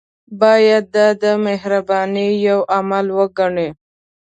باید 0.41 0.83
دا 0.95 1.07
د 1.23 1.25
مهربانۍ 1.45 2.29
یو 2.47 2.59
عمل 2.75 3.05
وګڼي. 3.17 3.69